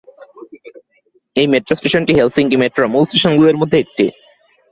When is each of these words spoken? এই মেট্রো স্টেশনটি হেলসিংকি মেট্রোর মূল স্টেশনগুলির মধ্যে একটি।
এই 1.35 1.47
মেট্রো 1.47 1.73
স্টেশনটি 1.79 2.11
হেলসিংকি 2.17 2.57
মেট্রোর 2.59 2.87
মূল 2.87 3.03
স্টেশনগুলির 3.07 3.59
মধ্যে 3.61 3.77
একটি। 3.79 4.05